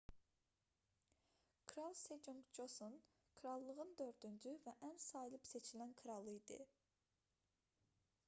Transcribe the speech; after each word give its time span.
kral 1.65 1.93
seconq 1.93 2.47
coson 2.59 2.95
krallığının 3.41 3.93
dördüncü 4.01 4.53
və 4.63 4.73
ən 4.89 4.97
sayılıb-seçilən 5.03 5.93
kralı 6.01 6.33
idi 6.39 6.57